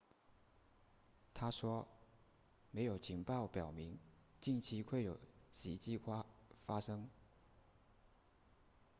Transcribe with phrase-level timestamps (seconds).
[1.35, 1.87] 她说
[2.71, 3.99] 没有情报表明
[4.39, 5.19] 近期会有
[5.51, 6.01] 袭击
[6.65, 7.07] 发生